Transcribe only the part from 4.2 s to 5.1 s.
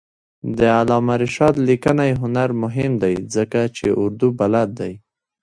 بلد دی.